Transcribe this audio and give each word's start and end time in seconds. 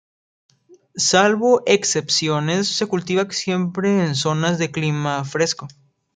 Salvo 0.95 1.61
excepciones 1.67 2.67
se 2.67 2.87
cultiva 2.87 3.29
siempre 3.29 4.03
en 4.03 4.15
zonas 4.15 4.57
de 4.57 4.71
clima 4.71 5.23
fresco. 5.25 5.67